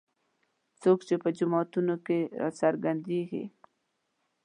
څوک 0.81 0.99
چې 1.07 1.15
په 1.23 1.29
جوماتونو 1.37 1.95
کې 2.05 2.19
راڅرګندېږي. 2.41 3.43